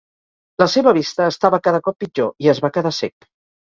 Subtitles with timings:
[0.63, 3.35] La seva vista estava cada cop pitjor i es va quedar cec.